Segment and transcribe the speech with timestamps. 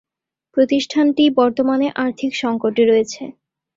[0.57, 3.23] প্রতিষ্ঠানটি বর্তমানে আর্থিক সংকটে রয়েছে।